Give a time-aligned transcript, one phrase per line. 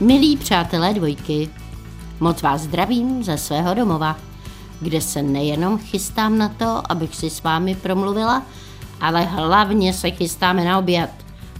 [0.00, 1.48] Milí přátelé dvojky,
[2.20, 4.16] moc vás zdravím ze svého domova,
[4.80, 8.42] kde se nejenom chystám na to, abych si s vámi promluvila,
[9.00, 11.10] ale hlavně se chystáme na oběd.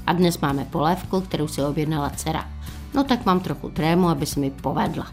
[0.07, 2.49] A dnes máme polévku, kterou si objednala dcera.
[2.95, 5.07] No tak mám trochu trému, aby se mi povedla.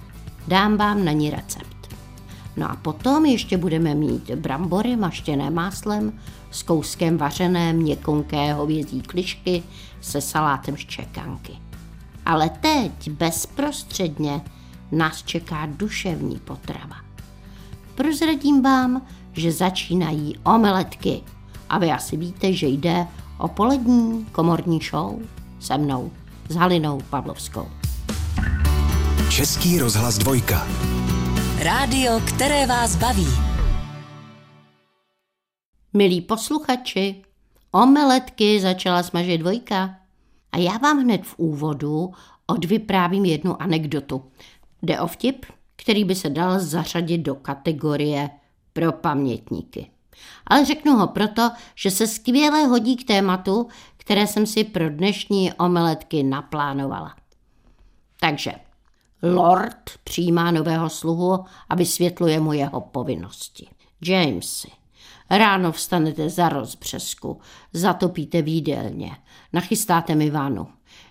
[0.48, 1.96] Dám vám na ní recept.
[2.57, 6.20] No a potom ještě budeme mít brambory maštěné máslem
[6.52, 9.64] s kouskem vařené měkonké hovězí klišky
[10.01, 11.67] se salátem z čekanky.
[12.27, 14.41] Ale teď bezprostředně
[14.91, 16.95] nás čeká duševní potrava.
[17.95, 19.01] Prozradím vám,
[19.33, 21.21] že začínají omeletky.
[21.69, 25.19] A vy asi víte, že jde o polední komorní show
[25.59, 26.11] se mnou,
[26.50, 27.67] s Halinou Pavlovskou.
[29.29, 30.67] Český rozhlas dvojka.
[31.59, 33.28] Rádio, které vás baví.
[35.94, 37.23] Milí posluchači,
[37.72, 39.97] omeletky začala smažit dvojka.
[40.52, 42.12] A já vám hned v úvodu
[42.48, 44.31] odvyprávím jednu anekdotu.
[44.81, 45.45] Jde o vtip,
[45.76, 48.30] který by se dal zařadit do kategorie
[48.73, 49.92] pro pamětníky.
[50.48, 55.53] Ale řeknu ho proto, že se skvěle hodí k tématu, které jsem si pro dnešní
[55.53, 57.16] omeletky naplánovala.
[58.20, 58.52] Takže
[59.23, 63.68] Lord přijímá nového sluhu a vysvětluje mu jeho povinnosti.
[64.02, 64.72] Jamesy,
[65.30, 67.39] ráno vstanete za rozbřesku,
[67.73, 69.11] zatopíte výdelně,
[69.53, 70.67] nachystáte mi vanu,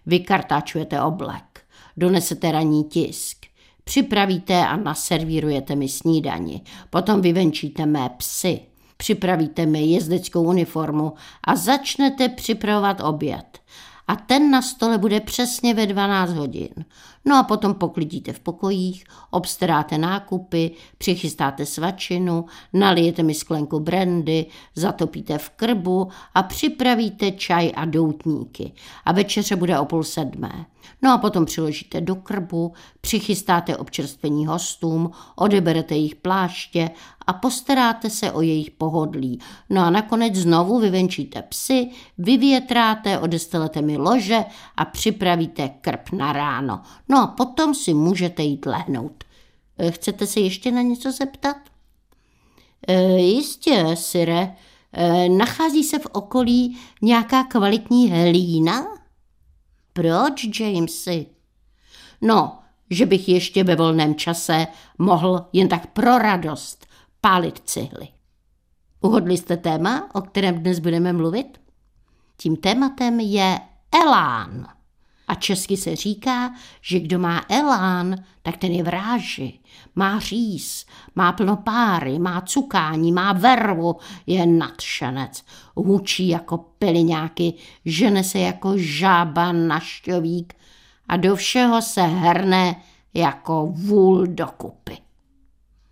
[0.06, 1.60] vykartáčujete oblek,
[1.96, 3.46] donesete ranní tisk,
[3.84, 8.60] připravíte a naservírujete mi snídani, potom vyvenčíte mé psy,
[8.96, 11.12] připravíte mi jezdeckou uniformu
[11.44, 13.58] a začnete připravovat oběd.
[14.08, 16.68] A ten na stole bude přesně ve 12 hodin.
[17.24, 25.38] No a potom poklidíte v pokojích, obstaráte nákupy, přichystáte svačinu, nalijete mi sklenku brandy, zatopíte
[25.38, 28.72] v krbu a připravíte čaj a doutníky.
[29.04, 30.66] A večeře bude o půl sedmé.
[31.02, 36.90] No a potom přiložíte do krbu, přichystáte občerstvení hostům, odeberete jejich pláště
[37.26, 39.40] a postaráte se o jejich pohodlí.
[39.70, 44.44] No a nakonec znovu vyvenčíte psy, vyvětráte, odestelete mi lože
[44.76, 46.80] a připravíte krb na ráno.
[47.08, 49.24] No a potom si můžete jít lehnout.
[49.78, 51.56] Eh, chcete se ještě na něco zeptat?
[52.88, 54.56] E, jistě, Sire.
[54.92, 58.86] E, nachází se v okolí nějaká kvalitní hlína?
[59.96, 61.26] Proč, Jamesy?
[62.20, 62.58] No,
[62.90, 64.66] že bych ještě ve volném čase
[64.98, 66.86] mohl jen tak pro radost
[67.20, 68.08] pálit cihly.
[69.00, 71.60] Uhodli jste téma, o kterém dnes budeme mluvit?
[72.36, 73.60] Tím tématem je
[74.02, 74.75] elán.
[75.28, 79.58] A česky se říká, že kdo má elán, tak ten je v ráži,
[79.94, 85.44] má říz, má plno páry, má cukání, má vervu, je nadšenec,
[85.74, 87.54] hučí jako piliňáky,
[87.84, 90.54] žene se jako žába na šťovík
[91.08, 92.76] a do všeho se hrne
[93.14, 94.98] jako vůl do kupy.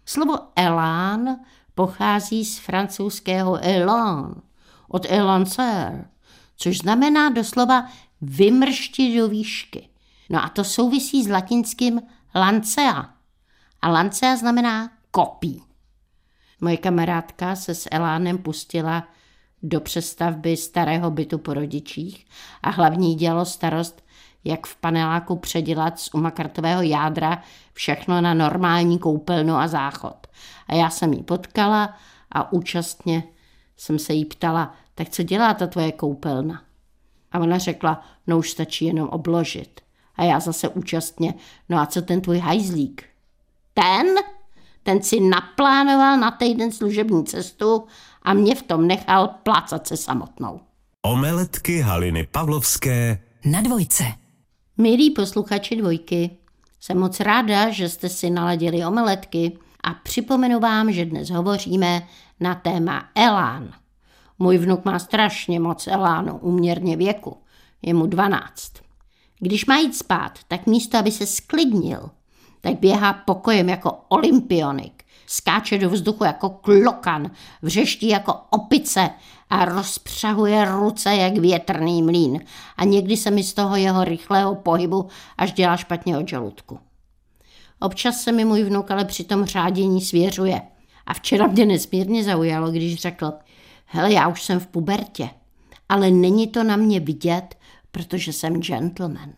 [0.06, 1.36] Slovo elán
[1.74, 4.42] pochází z francouzského elan,
[4.88, 6.08] od elancer,
[6.56, 7.86] což znamená doslova
[8.24, 9.88] vymrštit do výšky.
[10.30, 12.02] No a to souvisí s latinským
[12.34, 13.14] lancea.
[13.82, 15.62] A lancea znamená kopí.
[16.60, 19.08] Moje kamarádka se s Elánem pustila
[19.62, 22.26] do přestavby starého bytu po rodičích
[22.62, 24.04] a hlavní dělalo starost,
[24.44, 27.42] jak v paneláku předělat z umakartového jádra
[27.72, 30.26] všechno na normální koupelnu a záchod.
[30.66, 31.96] A já jsem ji potkala
[32.32, 33.22] a účastně
[33.76, 36.62] jsem se jí ptala, tak co dělá ta tvoje koupelna?
[37.34, 39.80] A ona řekla, no už stačí jenom obložit.
[40.16, 41.34] A já zase účastně,
[41.68, 43.04] no a co ten tvůj hajzlík?
[43.74, 44.06] Ten?
[44.82, 47.84] Ten si naplánoval na týden služební cestu
[48.22, 50.60] a mě v tom nechal plácat se samotnou.
[51.02, 54.04] Omeletky Haliny Pavlovské Na dvojce.
[54.76, 56.30] Milí posluchači dvojky,
[56.80, 62.08] jsem moc ráda, že jste si naladili omeletky a připomenu vám, že dnes hovoříme
[62.40, 63.72] na téma elán.
[64.38, 67.36] Můj vnuk má strašně moc elánu, uměrně věku.
[67.82, 68.72] Je mu 12.
[69.38, 72.10] Když má jít spát, tak místo, aby se sklidnil,
[72.60, 77.30] tak běhá pokojem jako olympionik, skáče do vzduchu jako klokan,
[77.62, 79.10] vřeští jako opice
[79.50, 82.40] a rozpřahuje ruce jak větrný mlín.
[82.76, 85.08] A někdy se mi z toho jeho rychlého pohybu
[85.38, 86.78] až dělá špatně od žaludku.
[87.80, 90.62] Občas se mi můj vnuk ale při tom řádění svěřuje.
[91.06, 93.32] A včera mě nesmírně zaujalo, když řekl,
[93.86, 95.30] hele, já už jsem v pubertě,
[95.88, 97.54] ale není to na mě vidět,
[97.90, 99.32] protože jsem gentleman.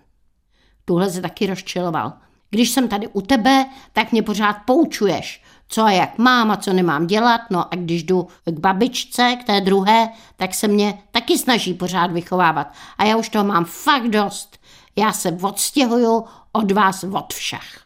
[0.84, 2.12] Tuhle se taky rozčiloval.
[2.50, 6.72] Když jsem tady u tebe, tak mě pořád poučuješ, co a jak mám a co
[6.72, 11.38] nemám dělat, no a když jdu k babičce, k té druhé, tak se mě taky
[11.38, 12.72] snaží pořád vychovávat.
[12.98, 14.58] A já už toho mám fakt dost.
[14.96, 17.84] Já se odstěhuju, od vás od všech.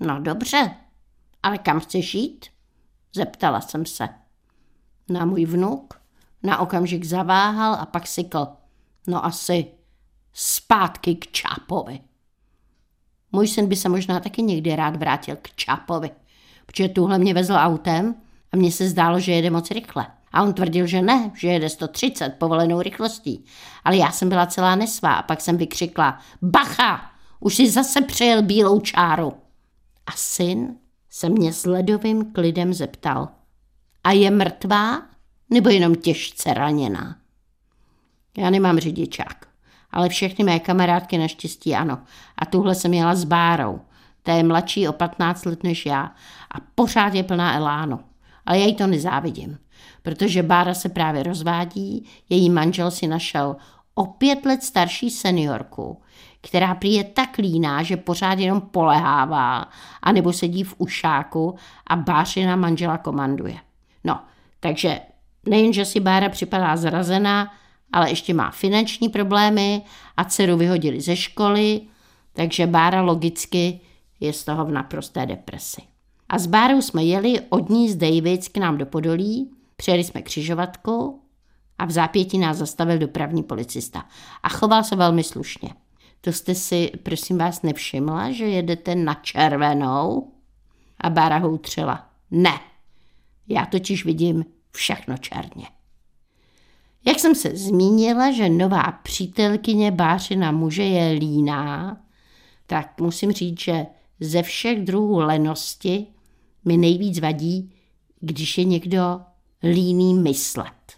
[0.00, 0.74] No dobře,
[1.42, 2.46] ale kam chceš jít?
[3.14, 4.08] Zeptala jsem se.
[5.08, 6.04] Na můj vnuk
[6.44, 8.46] na okamžik zaváhal a pak sykl.
[9.06, 9.66] No asi
[10.32, 12.00] zpátky k Čápovi.
[13.32, 16.10] Můj syn by se možná taky někdy rád vrátil k Čápovi,
[16.66, 18.14] protože tuhle mě vezl autem
[18.52, 20.06] a mně se zdálo, že jede moc rychle.
[20.32, 23.44] A on tvrdil, že ne, že jede 130 povolenou rychlostí.
[23.84, 27.10] Ale já jsem byla celá nesvá a pak jsem vykřikla, bacha,
[27.40, 29.32] už si zase přejel bílou čáru.
[30.06, 30.76] A syn
[31.10, 33.28] se mě s ledovým klidem zeptal,
[34.04, 35.02] a je mrtvá
[35.50, 37.16] nebo jenom těžce raněná?
[38.38, 39.46] Já nemám řidičák,
[39.90, 41.98] ale všechny mé kamarádky naštěstí ano.
[42.38, 43.80] A tuhle jsem jela s Bárou.
[44.22, 46.02] Ta je mladší o 15 let než já
[46.50, 48.00] a pořád je plná elánu.
[48.46, 49.58] Ale já jí to nezávidím,
[50.02, 53.56] protože Bára se právě rozvádí, její manžel si našel
[53.94, 56.02] o pět let starší seniorku,
[56.40, 59.68] která prý je tak líná, že pořád jenom polehává,
[60.02, 61.54] anebo sedí v ušáku
[61.86, 63.58] a Bářina manžela komanduje.
[64.04, 64.20] No,
[64.60, 65.00] takže
[65.46, 67.52] nejenže si Bára připadá zrazená,
[67.92, 69.82] ale ještě má finanční problémy
[70.16, 71.80] a dceru vyhodili ze školy,
[72.32, 73.80] takže Bára logicky
[74.20, 75.82] je z toho v naprosté depresi.
[76.28, 80.22] A s Bárou jsme jeli od ní z Davids k nám do Podolí, přijeli jsme
[80.22, 81.20] křižovatku
[81.78, 84.04] a v zápětí nás zastavil dopravní policista
[84.42, 85.70] a choval se velmi slušně.
[86.20, 90.30] To jste si, prosím vás, nevšimla, že jedete na červenou?
[90.98, 92.08] A Bára ho utřela.
[92.30, 92.60] Ne,
[93.48, 95.66] já totiž vidím všechno černě.
[97.06, 101.96] Jak jsem se zmínila, že nová přítelkyně Bářina muže je líná,
[102.66, 103.86] tak musím říct, že
[104.20, 106.06] ze všech druhů lenosti
[106.64, 107.72] mi nejvíc vadí,
[108.20, 109.20] když je někdo
[109.62, 110.92] líný myslet.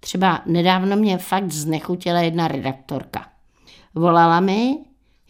[0.00, 3.28] Třeba nedávno mě fakt znechutila jedna redaktorka.
[3.94, 4.78] Volala mi,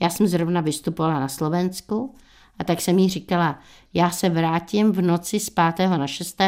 [0.00, 2.14] já jsem zrovna vystupovala na Slovensku,
[2.58, 3.58] a tak jsem jí říkala,
[3.94, 5.88] já se vrátím v noci z 5.
[5.88, 6.40] na 6.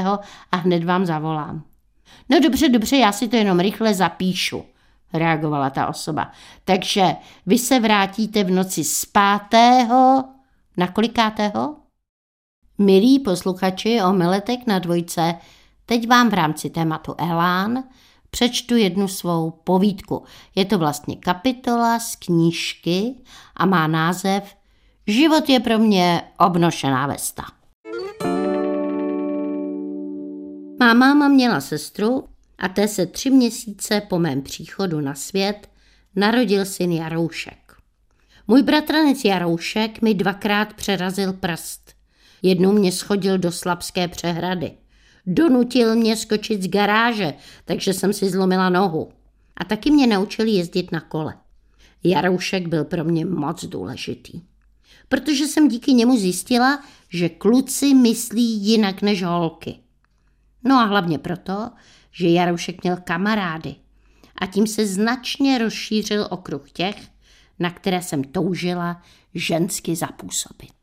[0.52, 1.62] a hned vám zavolám.
[2.28, 4.64] No dobře, dobře, já si to jenom rychle zapíšu,
[5.12, 6.30] reagovala ta osoba.
[6.64, 7.16] Takže
[7.46, 9.04] vy se vrátíte v noci z
[9.50, 9.88] 5.
[10.76, 11.76] na kolikátého?
[12.78, 15.34] Milí posluchači o Meletek na dvojce,
[15.86, 17.84] teď vám v rámci tématu Elán
[18.30, 20.24] přečtu jednu svou povídku.
[20.54, 23.14] Je to vlastně kapitola z knížky
[23.56, 24.56] a má název
[25.06, 27.42] Život je pro mě obnošená vesta.
[30.80, 32.24] Má máma měla sestru
[32.58, 35.68] a té se tři měsíce po mém příchodu na svět
[36.16, 37.72] narodil syn Jaroušek.
[38.48, 41.92] Můj bratranec Jaroušek mi dvakrát přerazil prst.
[42.42, 44.72] Jednou mě schodil do Slabské přehrady.
[45.26, 47.34] Donutil mě skočit z garáže,
[47.64, 49.12] takže jsem si zlomila nohu.
[49.56, 51.34] A taky mě naučil jezdit na kole.
[52.04, 54.53] Jaroušek byl pro mě moc důležitý.
[55.08, 59.78] Protože jsem díky němu zjistila, že kluci myslí jinak než holky.
[60.64, 61.70] No a hlavně proto,
[62.12, 63.74] že Jaroušek měl kamarády.
[64.38, 66.96] A tím se značně rozšířil okruh těch,
[67.58, 69.02] na které jsem toužila
[69.34, 70.74] žensky zapůsobit.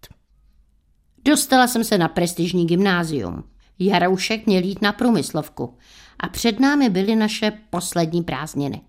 [1.26, 3.44] Dostala jsem se na prestižní gymnázium.
[3.80, 5.78] Jaroušek měl jít na průmyslovku
[6.20, 8.82] a před námi byly naše poslední prázdniny.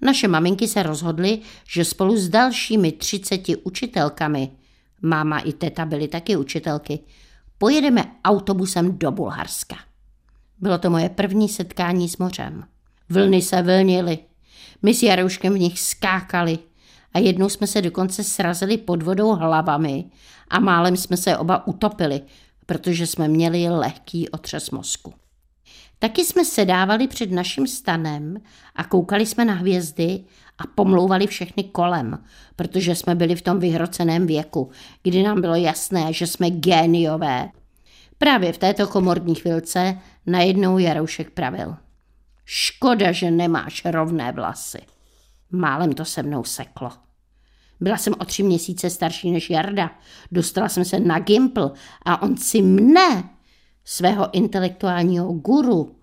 [0.00, 4.50] Naše maminky se rozhodly, že spolu s dalšími třiceti učitelkami,
[5.02, 6.98] máma i teta byly taky učitelky,
[7.58, 9.76] pojedeme autobusem do Bulharska.
[10.58, 12.64] Bylo to moje první setkání s mořem.
[13.08, 14.18] Vlny se vlnily.
[14.82, 16.58] My s Jarouškem v nich skákali
[17.14, 20.04] a jednou jsme se dokonce srazili pod vodou hlavami
[20.48, 22.20] a málem jsme se oba utopili,
[22.66, 25.14] protože jsme měli lehký otřes mozku.
[26.02, 28.36] Taky jsme sedávali před naším stanem
[28.76, 30.24] a koukali jsme na hvězdy
[30.58, 32.24] a pomlouvali všechny kolem,
[32.56, 34.70] protože jsme byli v tom vyhroceném věku,
[35.02, 37.48] kdy nám bylo jasné, že jsme géniové.
[38.18, 41.76] Právě v této komorní chvilce najednou Jaroušek pravil.
[42.44, 44.78] Škoda, že nemáš rovné vlasy.
[45.50, 46.90] Málem to se mnou seklo.
[47.80, 49.90] Byla jsem o tři měsíce starší než Jarda.
[50.32, 51.72] Dostala jsem se na Gimpl
[52.04, 53.24] a on si mne,
[53.84, 55.96] svého intelektuálního guru,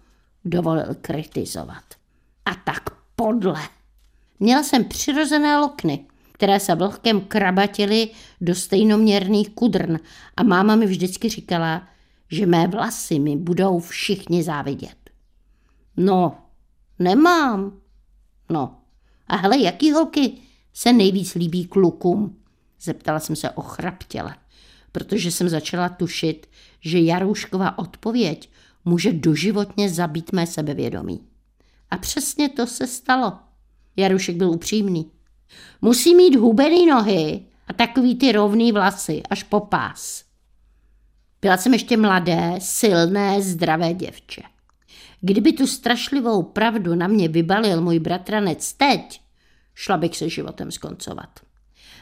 [0.45, 1.83] dovolil kritizovat.
[2.45, 3.61] A tak podle.
[4.39, 8.09] Měla jsem přirozené lokny, které se vlhkem krabatily
[8.41, 9.99] do stejnoměrných kudrn
[10.37, 11.87] a máma mi vždycky říkala,
[12.31, 14.97] že mé vlasy mi budou všichni závidět.
[15.97, 16.37] No,
[16.99, 17.79] nemám.
[18.49, 18.77] No,
[19.27, 20.33] a hele, jaký holky
[20.73, 22.39] se nejvíc líbí klukům?
[22.81, 24.35] Zeptala jsem se ochraptěle,
[24.91, 26.47] protože jsem začala tušit,
[26.81, 28.49] že Jaroušková odpověď
[28.85, 31.27] může doživotně zabít mé sebevědomí.
[31.91, 33.33] A přesně to se stalo.
[33.95, 35.11] Jarušek byl upřímný.
[35.81, 40.23] Musí mít hubený nohy a takový ty rovný vlasy až po pás.
[41.41, 44.41] Byla jsem ještě mladé, silné, zdravé děvče.
[45.21, 49.21] Kdyby tu strašlivou pravdu na mě vybalil můj bratranec teď,
[49.75, 51.46] šla bych se životem skoncovat.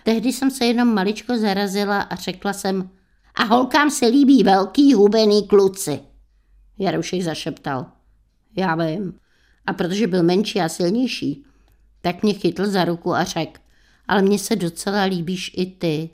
[0.05, 2.89] Tehdy jsem se jenom maličko zarazila a řekla jsem,
[3.35, 6.00] a holkám se líbí velký hubený kluci.
[6.79, 7.85] Jarušek zašeptal.
[8.55, 9.19] Já vím.
[9.65, 11.43] A protože byl menší a silnější,
[12.01, 13.62] tak mě chytl za ruku a řekl,
[14.07, 16.09] ale mně se docela líbíš i ty.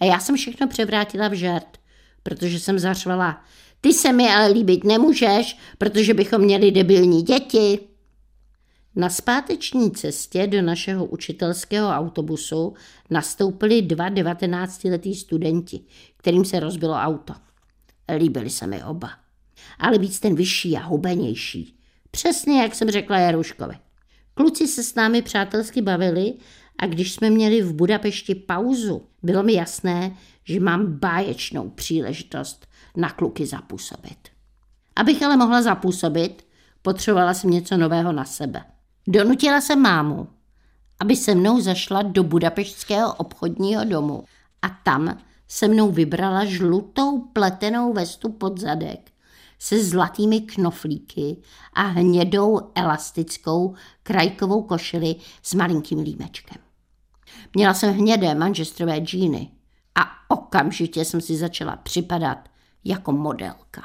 [0.00, 1.78] A já jsem všechno převrátila v žart,
[2.22, 3.44] protože jsem zařvala,
[3.80, 7.78] ty se mi ale líbit nemůžeš, protože bychom měli debilní děti.
[8.96, 12.74] Na zpáteční cestě do našeho učitelského autobusu
[13.10, 15.80] nastoupili dva devatenáctiletí studenti,
[16.16, 17.34] kterým se rozbilo auto.
[18.16, 19.10] Líbili se mi oba.
[19.78, 21.78] Ale víc ten vyšší a hubenější.
[22.10, 23.74] Přesně jak jsem řekla Jaruškovi.
[24.34, 26.34] Kluci se s námi přátelsky bavili
[26.78, 32.66] a když jsme měli v Budapešti pauzu, bylo mi jasné, že mám báječnou příležitost
[32.96, 34.28] na kluky zapůsobit.
[34.96, 36.46] Abych ale mohla zapůsobit,
[36.82, 38.64] potřebovala jsem něco nového na sebe.
[39.12, 40.28] Donutila jsem mámu,
[41.00, 44.24] aby se mnou zašla do budapeštského obchodního domu
[44.62, 49.12] a tam se mnou vybrala žlutou pletenou vestu pod zadek
[49.58, 51.36] se zlatými knoflíky
[51.74, 56.62] a hnědou elastickou krajkovou košili s malinkým límečkem.
[57.54, 59.50] Měla jsem hnědé manžestrové džíny
[59.94, 62.48] a okamžitě jsem si začala připadat
[62.84, 63.82] jako modelka.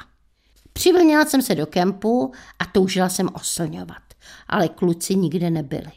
[0.72, 4.05] Přivlnila jsem se do kempu a toužila jsem oslňovat,
[4.48, 5.92] ale kluci nikde nebyli.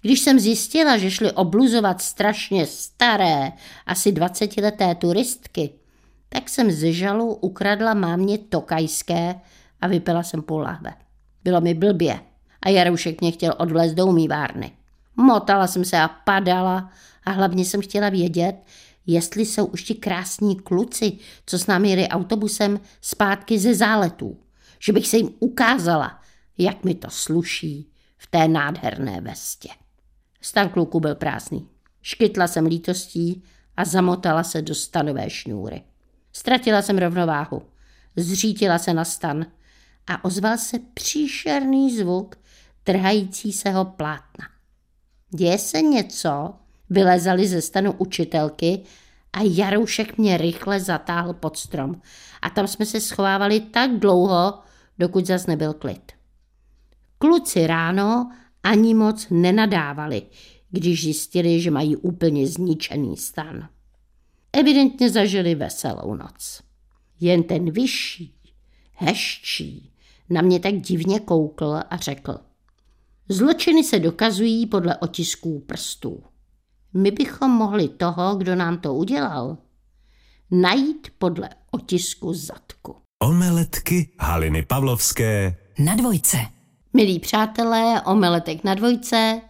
[0.00, 3.52] Když jsem zjistila, že šli obluzovat strašně staré,
[3.86, 5.70] asi dvacetileté turistky,
[6.28, 9.34] tak jsem ze žalu ukradla mámě tokajské
[9.80, 10.94] a vypila jsem půl lahve.
[11.44, 12.20] Bylo mi blbě
[12.62, 14.72] a Jaroušek mě chtěl odvlézt do umývárny.
[15.16, 16.90] Motala jsem se a padala
[17.24, 18.56] a hlavně jsem chtěla vědět,
[19.06, 24.38] jestli jsou už ti krásní kluci, co s námi jeli autobusem zpátky ze záletů.
[24.78, 26.20] Že bych se jim ukázala,
[26.58, 29.68] jak mi to sluší v té nádherné vestě.
[30.40, 31.68] Stan kluku byl prázdný.
[32.02, 33.42] Škytla jsem lítostí
[33.76, 35.82] a zamotala se do stanové šňůry.
[36.32, 37.62] Ztratila jsem rovnováhu.
[38.16, 39.46] Zřítila se na stan
[40.06, 42.36] a ozval se příšerný zvuk
[42.82, 44.44] trhající se ho plátna.
[45.34, 46.54] Děje se něco?
[46.90, 48.82] Vylezali ze stanu učitelky
[49.32, 52.00] a Jaroušek mě rychle zatáhl pod strom.
[52.42, 54.58] A tam jsme se schovávali tak dlouho,
[54.98, 56.12] dokud zas nebyl klid.
[57.18, 58.30] Kluci ráno
[58.62, 60.22] ani moc nenadávali,
[60.70, 63.68] když zjistili, že mají úplně zničený stan.
[64.52, 66.62] Evidentně zažili veselou noc.
[67.20, 68.34] Jen ten vyšší,
[68.92, 69.92] hezčí,
[70.30, 72.38] na mě tak divně koukl a řekl.
[73.28, 76.22] Zločiny se dokazují podle otisků prstů.
[76.94, 79.58] My bychom mohli toho, kdo nám to udělal,
[80.50, 82.96] najít podle otisku zadku.
[83.22, 86.55] Omeletky Haliny Pavlovské Na dvojce.
[86.96, 89.40] Milí přátelé, omeletek na dvojce,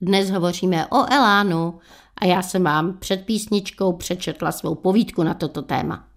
[0.00, 1.78] dnes hovoříme o Elánu
[2.16, 6.08] a já jsem vám před písničkou přečetla svou povídku na toto téma.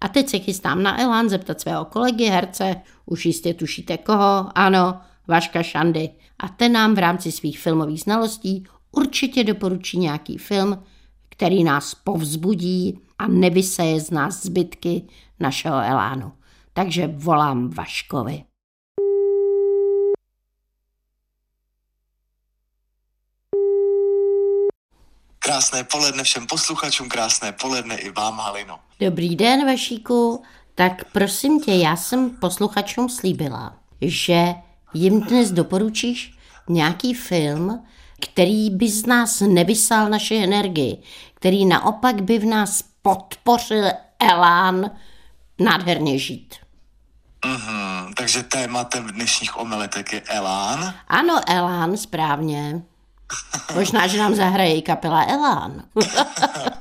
[0.00, 5.00] A teď se chystám na Elán zeptat svého kolegy herce, už jistě tušíte koho, ano,
[5.28, 6.10] Vaška Šandy.
[6.38, 10.82] A ten nám v rámci svých filmových znalostí určitě doporučí nějaký film,
[11.28, 15.02] který nás povzbudí a nevyseje z nás zbytky
[15.40, 16.32] našeho elánu.
[16.72, 18.49] Takže volám Vaškovi.
[25.50, 28.78] Krásné poledne všem posluchačům, krásné poledne i vám, Halino.
[29.00, 30.42] Dobrý den, Vašíku.
[30.74, 34.54] Tak prosím tě, já jsem posluchačům slíbila, že
[34.94, 36.34] jim dnes doporučíš
[36.68, 37.86] nějaký film,
[38.20, 41.02] který by z nás nevysál naše energii,
[41.34, 43.84] který naopak by v nás podpořil
[44.18, 44.90] elán
[45.58, 46.54] nádherně žít.
[47.46, 50.94] Mhm, takže tématem dnešních omeletek je Elán.
[51.08, 52.82] Ano, Elán, správně.
[53.74, 55.82] Možná, že nám zahraje i kapela Elán.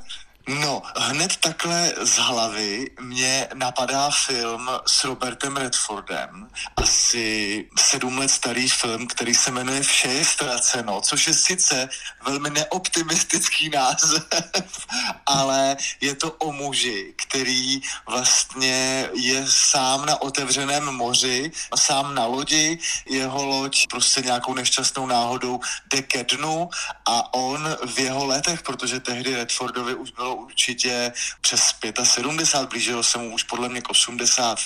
[0.50, 6.50] No, hned takhle z hlavy mě napadá film s Robertem Redfordem.
[6.78, 11.90] Asi sedm let starý film, který se jmenuje Vše je ztraceno, což je sice
[12.26, 14.28] velmi neoptimistický název,
[15.26, 22.80] ale je to o muži, který vlastně je sám na otevřeném moři, sám na lodi,
[23.06, 25.60] jeho loď prostě nějakou nešťastnou náhodou
[25.94, 26.70] jde ke dnu
[27.06, 33.18] a on v jeho letech, protože tehdy Redfordovi už bylo určitě přes 75, blížilo se
[33.18, 34.60] mu už podle mě k 80,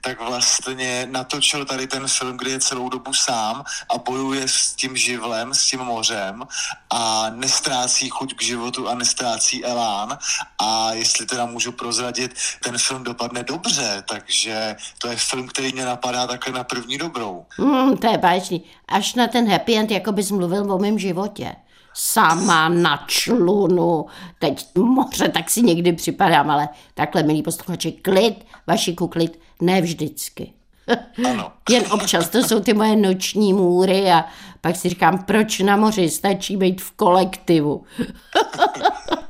[0.00, 3.64] tak vlastně natočil tady ten film, kde je celou dobu sám
[3.94, 6.42] a bojuje s tím živlem, s tím mořem
[6.90, 10.18] a nestrácí chuť k životu a nestrácí elán
[10.58, 15.84] a jestli teda můžu prozradit, ten film dopadne dobře, takže to je film, který mě
[15.84, 17.46] napadá takhle na první dobrou.
[17.58, 18.64] Mm, to je báječný.
[18.88, 21.56] Až na ten happy end, jako bys mluvil o mém životě.
[21.94, 24.06] Sama na člunu.
[24.38, 30.52] Teď moře, tak si někdy připadám, ale takhle, milí posluchači, klid, vaši klid, ne vždycky.
[31.30, 31.52] Ano.
[31.70, 34.24] Jen občas, to jsou ty moje noční můry a
[34.60, 37.84] pak si říkám, proč na moři, stačí být v kolektivu.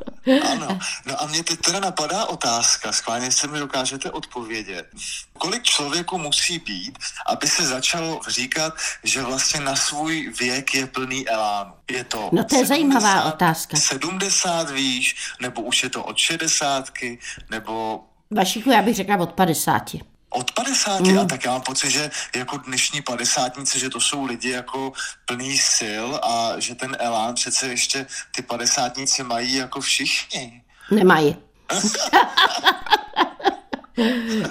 [0.52, 4.86] Ano, no a mě teď teda napadá otázka, schválně se mi dokážete odpovědět.
[5.32, 8.74] Kolik člověku musí být, aby se začalo říkat,
[9.04, 11.72] že vlastně na svůj věk je plný elánu?
[11.90, 13.76] Je to No to je zajímavá otázka.
[13.76, 16.90] 70 víš, nebo už je to od 60,
[17.50, 19.82] nebo Vašiku, já bych řekla od 50.
[20.32, 21.18] od 50 mm.
[21.18, 24.92] a tak já mám pocit, že jako dnešní padesátníci, že to jsou lidi jako
[25.26, 30.62] plný sil a že ten elán přece ještě ty padesátníci mají jako všichni.
[30.90, 31.36] Nemají.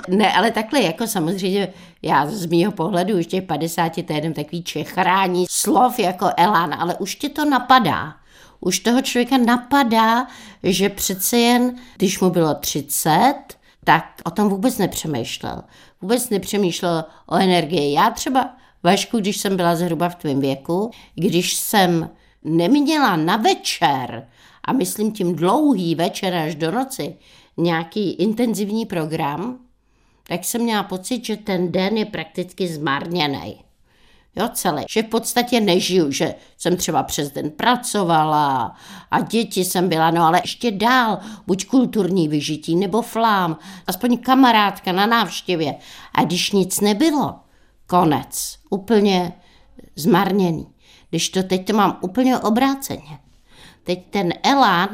[0.08, 4.34] ne, ale takhle jako samozřejmě, já z mýho pohledu už těch 50 to je jenom
[4.34, 8.16] takový čechrání slov jako elán, ale už tě to napadá.
[8.60, 10.28] Už toho člověka napadá,
[10.64, 13.36] že přece jen, když mu bylo 30,
[13.84, 15.62] tak o tom vůbec nepřemýšlel.
[16.02, 17.94] Vůbec nepřemýšlel o energii.
[17.94, 22.10] Já třeba, Vašku, když jsem byla zhruba v tvém věku, když jsem
[22.44, 24.28] neměla na večer,
[24.64, 27.16] a myslím tím dlouhý večer až do noci,
[27.58, 29.60] nějaký intenzivní program,
[30.28, 33.71] tak jsem měla pocit, že ten den je prakticky zmarněný.
[34.36, 34.84] Jo, celý.
[34.90, 38.76] Že v podstatě nežiju, že jsem třeba přes den pracovala
[39.12, 43.58] a děti jsem byla, no ale ještě dál, buď kulturní vyžití nebo flám,
[43.88, 45.76] aspoň kamarádka na návštěvě.
[46.16, 47.36] A když nic nebylo,
[47.88, 49.34] konec, úplně
[49.96, 50.68] zmarněný.
[51.10, 53.20] Když to teď to mám úplně obráceně.
[53.84, 54.90] Teď ten elán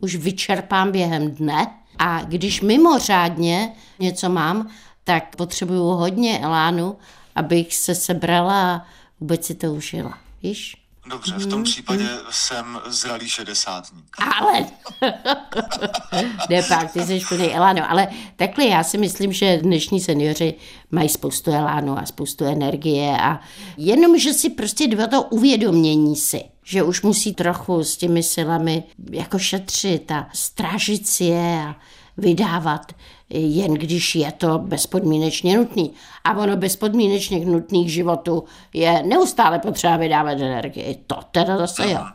[0.00, 1.66] už vyčerpám během dne
[1.98, 4.68] a když mimořádně něco mám,
[5.04, 6.96] tak potřebuju hodně elánu,
[7.34, 8.86] abych se sebrala a
[9.20, 10.18] vůbec si to užila.
[10.42, 10.82] Víš?
[11.10, 14.04] Dobře, v tom případě jsem zralý šedesátník.
[14.40, 14.66] Ale,
[16.50, 20.54] ne pak, ty jsi plný elánu, ale takhle já si myslím, že dnešní seniori
[20.90, 23.40] mají spoustu elánu a spoustu energie a
[23.76, 28.84] jenom, že si prostě dva to uvědomění si, že už musí trochu s těmi silami
[29.10, 31.76] jako šetřit a strážit si je a
[32.16, 32.92] vydávat,
[33.38, 35.94] jen když je to bezpodmínečně nutný.
[36.24, 40.98] A ono bezpodmínečně nutný k životu je neustále potřeba vydávat energii.
[41.06, 42.06] To teda zase jo.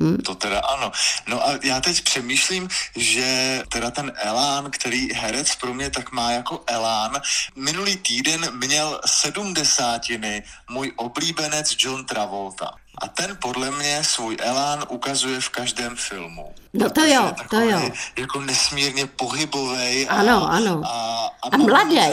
[0.00, 0.16] Hmm.
[0.16, 0.92] To teda ano.
[1.28, 6.32] No a já teď přemýšlím, že teda ten elán, který herec pro mě tak má
[6.32, 7.20] jako elán,
[7.56, 12.70] minulý týden měl sedmdesátiny můj oblíbenec John Travolta.
[12.98, 16.54] A ten podle mě svůj elán ukazuje v každém filmu.
[16.78, 17.90] No to jo, to jo.
[18.18, 20.06] Jako nesmírně pohybovej.
[20.10, 20.82] Ano, ano.
[20.84, 21.30] A,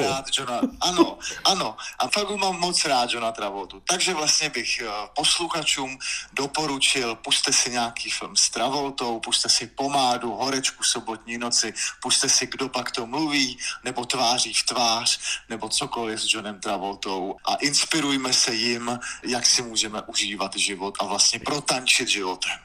[0.07, 1.75] A rád Johna, ano, ano.
[1.99, 3.81] A fakt ho mám moc rád Johna Travoltu.
[3.87, 5.97] Takže vlastně bych eh, posluchačům
[6.33, 12.47] doporučil, puste si nějaký film s Travoltou, puste si Pomádu, Horečku sobotní noci, puste si
[12.47, 18.33] Kdo pak to mluví, nebo Tváří v tvář, nebo cokoliv s Johnem Travoltou a inspirujme
[18.33, 22.59] se jim, jak si můžeme užívat život a vlastně protančit životem.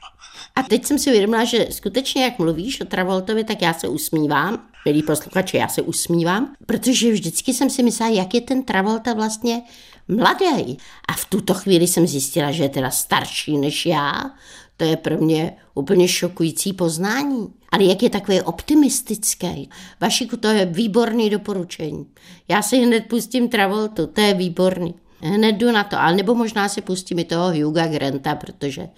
[0.55, 4.67] A teď jsem si uvědomila, že skutečně, jak mluvíš o Travoltovi, tak já se usmívám.
[4.85, 9.61] Milí posluchači, já se usmívám, protože vždycky jsem si myslela, jak je ten Travolta vlastně
[10.07, 10.77] mladý.
[11.07, 14.31] A v tuto chvíli jsem zjistila, že je teda starší než já.
[14.77, 17.47] To je pro mě úplně šokující poznání.
[17.71, 19.69] Ale jak je takový optimistický.
[20.01, 22.05] Vašiku, to je výborný doporučení.
[22.47, 24.95] Já si hned pustím Travoltu, to je výborný.
[25.21, 28.89] Hned jdu na to, ale nebo možná si pustím i toho Huga Granta, protože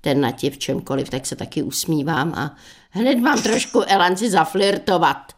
[0.00, 2.56] ten na tě v čemkoliv, tak se taky usmívám a
[2.90, 5.32] hned mám trošku elanci zaflirtovat.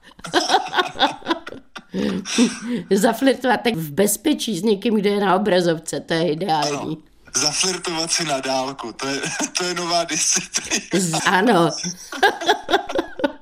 [2.91, 6.99] zaflirtovat tak v bezpečí s někým, kdo je na obrazovce, to je ideální.
[7.37, 9.21] Zaflirtovat si na dálku, to je,
[9.59, 11.19] to je nová disciplína.
[11.27, 11.71] Ano.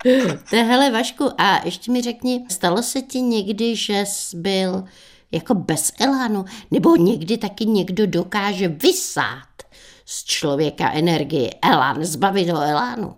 [0.51, 4.85] to je, hele Vašku, a ještě mi řekni, stalo se ti někdy, že jsi byl
[5.33, 9.49] jako bez elánu, nebo někdy taky někdo dokáže vysát
[10.09, 13.17] z člověka energii, elán, zbavit ho elánu?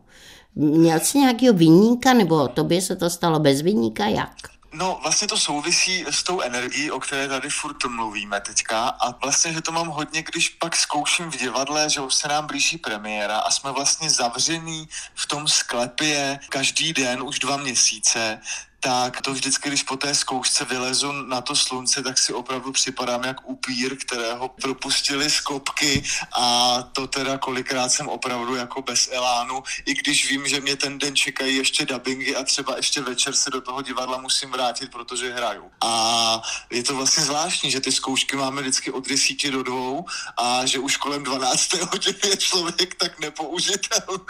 [0.54, 4.36] Měl jsi nějakého vyníka, nebo tobě se to stalo bez vyníka, jak?
[4.72, 9.52] No, vlastně to souvisí s tou energií, o které tady furt mluvíme teďka a vlastně,
[9.52, 13.38] že to mám hodně, když pak zkouším v divadle, že už se nám blíží premiéra
[13.38, 18.40] a jsme vlastně zavřený v tom sklepě každý den už dva měsíce,
[18.80, 23.24] tak to vždycky, když po té zkoušce vylezu na to slunce, tak si opravdu připadám
[23.24, 29.62] jak upír, kterého propustili z kopky a to teda kolikrát jsem opravdu jako bez elánu,
[29.86, 33.50] i když vím, že mě ten den čekají ještě dubbingy a třeba ještě večer se
[33.50, 35.70] do toho divadla musím vrátit, protože hraju.
[35.80, 40.04] A je to vlastně zvláštní, že ty zkoušky máme vždycky od desíti do dvou
[40.36, 41.72] a že už kolem 12.
[41.72, 44.20] hodiny je člověk tak nepoužitelný.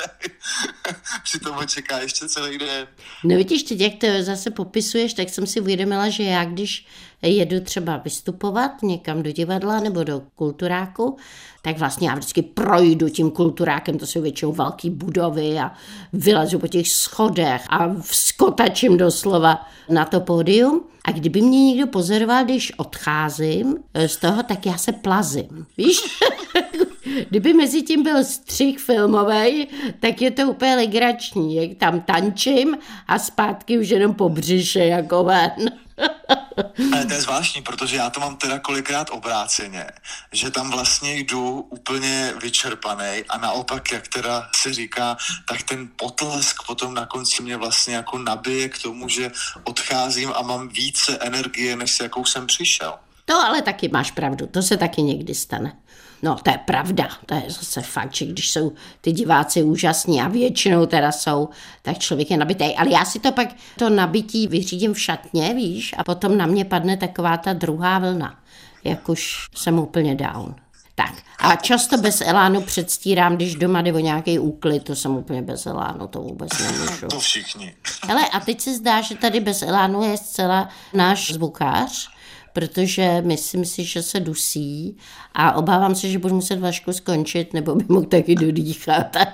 [1.25, 2.89] Přitom ho čeká ještě celý den.
[3.25, 6.87] No vidíš, teď jak to zase popisuješ, tak jsem si uvědomila, že já když
[7.23, 11.17] jedu třeba vystupovat někam do divadla nebo do kulturáku,
[11.63, 15.73] tak vlastně já vždycky projdu tím kulturákem, to jsou většinou velké budovy a
[16.13, 20.85] vylezu po těch schodech a vskotačím doslova na to pódium.
[21.05, 23.77] A kdyby mě někdo pozoroval, když odcházím
[24.07, 25.67] z toho, tak já se plazím.
[25.79, 25.99] Víš?
[27.29, 29.69] Kdyby mezi tím byl střih filmový,
[30.01, 31.57] tak je to úplně legrační.
[31.57, 35.71] Jak tam tančím a zpátky už jenom po břiše jako ven.
[36.93, 39.87] Ale to je zvláštní, protože já to mám teda kolikrát obráceně,
[40.33, 45.17] že tam vlastně jdu úplně vyčerpaný a naopak, jak teda se říká,
[45.49, 49.31] tak ten potlesk potom na konci mě vlastně jako nabije k tomu, že
[49.65, 52.95] odcházím a mám více energie, než jakou jsem přišel.
[53.25, 55.77] To ale taky máš pravdu, to se taky někdy stane.
[56.23, 60.29] No, to je pravda, to je zase fakt, že když jsou ty diváci úžasní a
[60.29, 61.49] většinou teda jsou,
[61.83, 62.77] tak člověk je nabitý.
[62.77, 66.65] Ale já si to pak, to nabití vyřídím v šatně, víš, a potom na mě
[66.65, 68.39] padne taková ta druhá vlna,
[68.85, 70.55] jak už jsem úplně down.
[70.95, 75.43] Tak, a často bez elánu předstírám, když doma jde o nějaký úklid, to jsem úplně
[75.43, 77.07] bez elánu, to vůbec nemůžu.
[77.07, 77.75] To všichni.
[78.07, 82.11] Hele, a teď se zdá, že tady bez elánu je zcela náš zvukář,
[82.53, 84.97] protože myslím si, že se dusí
[85.35, 89.27] a obávám se, že budu muset Vašku skončit, nebo by mohl taky dodýchat a,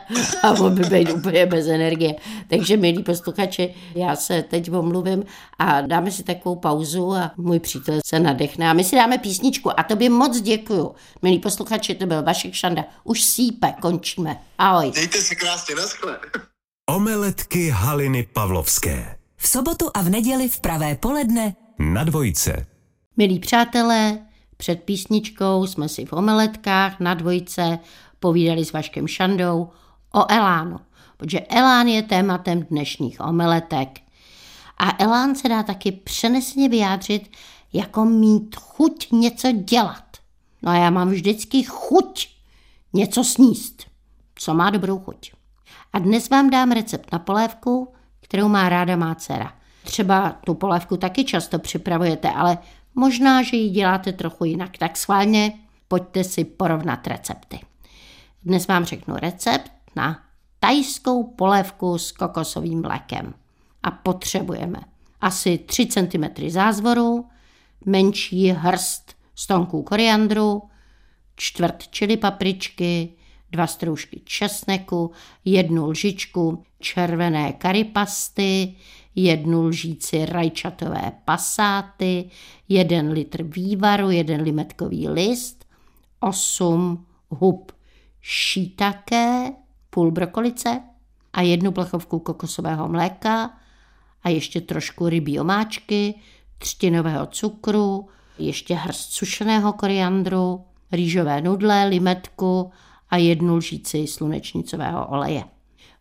[0.42, 2.14] a on by být úplně bez energie.
[2.48, 5.24] Takže, milí posluchači, já se teď omluvím
[5.58, 9.80] a dáme si takovou pauzu a můj přítel se nadechne a my si dáme písničku
[9.80, 10.94] a to by moc děkuju.
[11.22, 12.84] Milí posluchači, to byl Vašek Šanda.
[13.04, 14.38] Už sípe, končíme.
[14.58, 14.92] Ahoj.
[14.94, 16.18] Dejte si krásně na skle.
[16.90, 19.16] Omeletky Haliny Pavlovské.
[19.36, 22.66] V sobotu a v neděli v pravé poledne Na dvojce.
[23.16, 24.18] Milí přátelé,
[24.56, 27.78] před písničkou jsme si v omeletkách na dvojce
[28.20, 29.70] povídali s Vaškem Šandou
[30.14, 30.78] o elánu,
[31.16, 34.00] protože elán je tématem dnešních omeletek.
[34.78, 37.30] A elán se dá taky přenesně vyjádřit
[37.72, 40.04] jako mít chuť něco dělat.
[40.62, 42.28] No a já mám vždycky chuť
[42.92, 43.84] něco sníst,
[44.34, 45.32] co má dobrou chuť.
[45.92, 49.52] A dnes vám dám recept na polévku, kterou má ráda má dcera.
[49.84, 52.58] Třeba tu polévku taky často připravujete, ale
[52.98, 55.52] Možná, že ji děláte trochu jinak, tak schválně
[55.88, 57.60] pojďte si porovnat recepty.
[58.44, 60.22] Dnes vám řeknu recept na
[60.60, 63.34] tajskou polévku s kokosovým mlékem.
[63.82, 64.80] A potřebujeme
[65.20, 67.26] asi 3 cm zázvoru,
[67.84, 70.62] menší hrst stonků koriandru,
[71.36, 73.12] čtvrt čili papričky,
[73.50, 75.10] dva stroužky česneku,
[75.44, 78.74] jednu lžičku červené karipasty,
[79.16, 82.30] jednu lžíci rajčatové pasáty,
[82.68, 85.64] jeden litr vývaru, jeden limetkový list,
[86.20, 87.72] osm hub
[88.20, 89.52] šítaké,
[89.90, 90.80] půl brokolice
[91.32, 93.50] a jednu plechovku kokosového mléka
[94.22, 96.14] a ještě trošku rybí omáčky,
[96.58, 102.70] třtinového cukru, ještě hrst sušeného koriandru, rýžové nudle, limetku
[103.10, 105.44] a jednu lžíci slunečnicového oleje.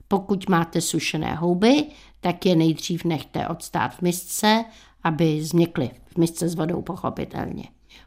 [0.08, 1.84] Pokud máte sušené houby,
[2.26, 4.66] tak je nejdřív nechte odstát v misce,
[5.04, 7.64] aby změkly v misce s vodou pochopitelně.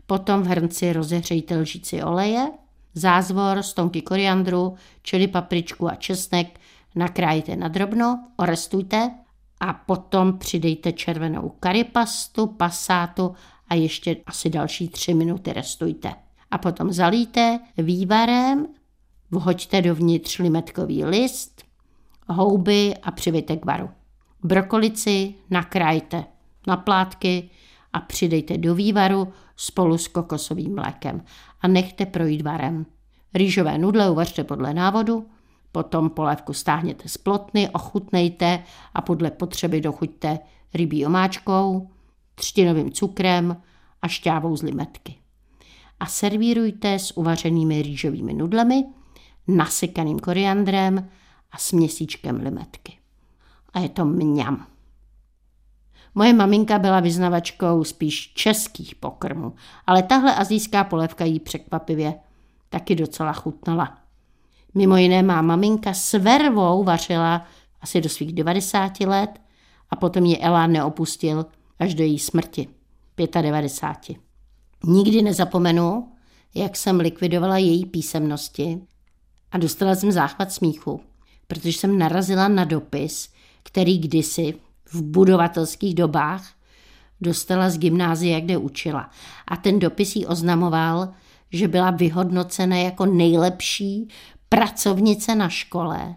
[0.06, 2.50] Potom v hrnci rozehřejte lžíci oleje,
[2.94, 6.60] zázvor, stonky koriandru, čili papričku a česnek
[6.94, 9.10] nakrájte na drobno, orestujte
[9.60, 13.34] a potom přidejte červenou karipastu, pasátu
[13.68, 16.14] a ještě asi další tři minuty restujte.
[16.50, 18.66] A potom zalíte vývarem,
[19.30, 21.62] vhoďte dovnitř limetkový list,
[22.28, 23.90] houby a přivejte k varu.
[24.44, 26.24] Brokolici nakrájte
[26.66, 27.50] na plátky
[27.92, 31.24] a přidejte do vývaru spolu s kokosovým mlékem
[31.60, 32.86] a nechte projít varem.
[33.34, 35.26] Rýžové nudle uvařte podle návodu,
[35.72, 38.62] potom polévku stáhněte z plotny, ochutnejte
[38.94, 40.38] a podle potřeby dochuťte
[40.74, 41.90] rybí omáčkou,
[42.34, 43.62] třtinovým cukrem
[44.02, 45.14] a šťávou z limetky.
[46.00, 48.84] A servírujte s uvařenými rýžovými nudlemi,
[49.48, 51.08] nasekaným koriandrem
[51.50, 52.97] a směsíčkem limetky.
[53.74, 54.66] A je to mňam.
[56.14, 59.54] Moje maminka byla vyznavačkou spíš českých pokrmů,
[59.86, 62.14] ale tahle azijská polévka jí překvapivě
[62.68, 63.98] taky docela chutnala.
[64.74, 67.46] Mimo jiné má maminka s vervou vařila
[67.80, 69.40] asi do svých 90 let
[69.90, 71.46] a potom ji Elán neopustil
[71.78, 72.68] až do její smrti,
[73.16, 74.16] 95.
[74.84, 76.12] Nikdy nezapomenu,
[76.54, 78.80] jak jsem likvidovala její písemnosti
[79.52, 81.00] a dostala jsem záchvat smíchu,
[81.46, 83.32] protože jsem narazila na dopis,
[83.68, 84.54] který kdysi
[84.84, 86.54] v budovatelských dobách
[87.20, 89.10] dostala z gymnázia, kde učila.
[89.46, 91.08] A ten dopis jí oznamoval,
[91.52, 94.08] že byla vyhodnocena jako nejlepší
[94.48, 96.14] pracovnice na škole.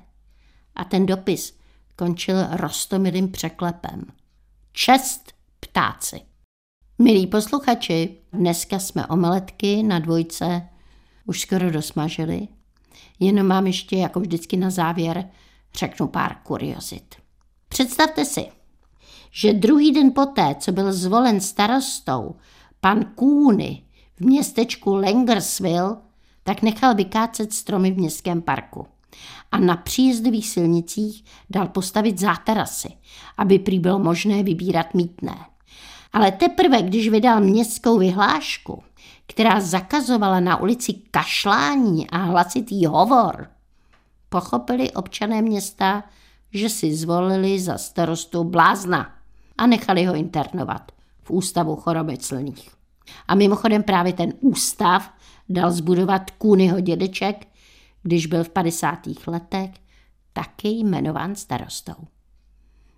[0.76, 1.58] A ten dopis
[1.96, 4.02] končil rostomilým překlepem.
[4.74, 6.22] Čest ptáci.
[7.00, 10.68] Milí posluchači, dneska jsme omeletky na dvojce
[11.26, 12.48] už skoro dosmažili.
[13.20, 15.30] Jenom mám ještě, jako vždycky na závěr,
[15.76, 17.21] řeknu pár kuriozit.
[17.72, 18.46] Představte si,
[19.32, 22.36] že druhý den poté, co byl zvolen starostou,
[22.82, 23.84] pan Kůny
[24.16, 25.98] v městečku Langersville,
[26.44, 28.88] tak nechal vykácet stromy v městském parku
[29.52, 32.90] a na příjezdových silnicích dal postavit záterasy,
[33.38, 35.36] aby prý bylo možné vybírat mítné.
[36.14, 38.84] Ale teprve, když vydal městskou vyhlášku,
[39.28, 43.50] která zakazovala na ulici kašlání a hlasitý hovor,
[44.30, 46.04] pochopili občané města,
[46.54, 49.16] že si zvolili za starostu blázna
[49.58, 50.92] a nechali ho internovat
[51.24, 52.70] v ústavu chorobeclných.
[53.28, 55.14] A mimochodem právě ten ústav
[55.50, 57.48] dal zbudovat Kůnyho dědeček,
[58.04, 59.00] když byl v 50.
[59.28, 59.70] letech
[60.34, 61.96] taky jmenován starostou.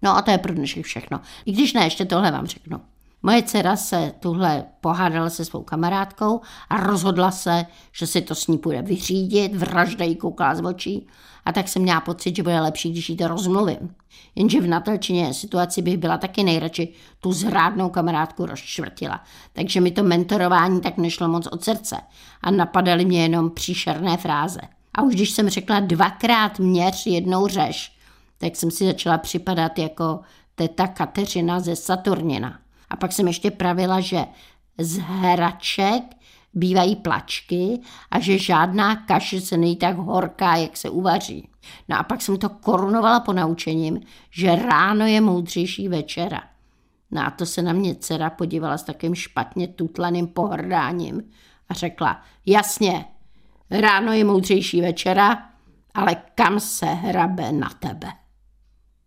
[0.01, 1.21] No a to je pro dnešek všechno.
[1.45, 2.81] I když ne, ještě tohle vám řeknu.
[3.25, 8.47] Moje dcera se tuhle pohádala se svou kamarádkou a rozhodla se, že si to s
[8.47, 11.07] ní půjde vyřídit, vražda jí koukala z očí
[11.45, 13.95] a tak jsem měla pocit, že bude lepší, když jí to rozmluvím.
[14.35, 19.23] Jenže v natelčině situaci bych byla taky nejradši tu zrádnou kamarádku rozčvrtila.
[19.53, 21.97] Takže mi to mentorování tak nešlo moc od srdce
[22.41, 24.61] a napadaly mě jenom příšerné fráze.
[24.93, 27.97] A už když jsem řekla dvakrát měř, jednou řeš,
[28.37, 30.19] tak jsem si začala připadat jako
[30.55, 32.62] teta Kateřina ze Saturnina.
[32.93, 34.25] A pak jsem ještě pravila, že
[34.77, 36.03] z hraček
[36.53, 37.79] bývají plačky
[38.11, 41.49] a že žádná kaše se není tak horká, jak se uvaří.
[41.89, 44.01] No a pak jsem to korunovala po naučením,
[44.31, 46.43] že ráno je moudřejší večera.
[47.11, 51.23] No a to se na mě dcera podívala s takým špatně tutlaným pohrdáním
[51.69, 53.05] a řekla, jasně,
[53.71, 55.49] ráno je moudřejší večera,
[55.93, 58.22] ale kam se hrabe na tebe?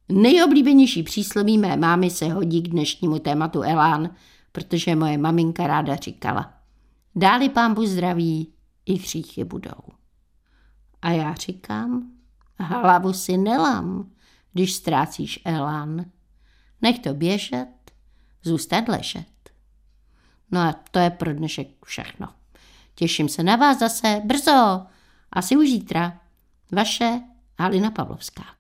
[0.09, 4.11] Nejoblíbenější přísloví mé mámy se hodí k dnešnímu tématu Elán,
[4.53, 6.55] protože moje maminka ráda říkala.
[7.15, 8.53] Dáli pámbu zdraví,
[8.87, 9.81] i hříchy budou.
[11.03, 12.11] A já říkám,
[12.59, 14.11] hlavu si nelam,
[14.53, 16.05] když ztrácíš elán.
[16.83, 17.69] Nech to běžet,
[18.43, 19.51] zůstat ležet.
[20.51, 22.29] No a to je pro dnešek všechno.
[22.95, 24.87] Těším se na vás zase brzo,
[25.33, 26.21] asi už zítra.
[26.73, 27.21] Vaše
[27.59, 28.56] Halina Pavlovská.